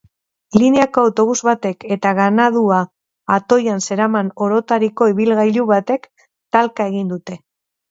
Lineako 0.61 1.01
autobus 1.09 1.35
batek 1.47 1.85
eta 1.95 2.13
ganadua 2.19 2.79
atoian 3.37 3.85
zeraman 3.89 4.33
orotariko 4.47 5.11
ibilgailu 5.15 5.69
batek 5.75 6.11
talka 6.59 6.91
egin 6.93 7.17
dute. 7.17 7.41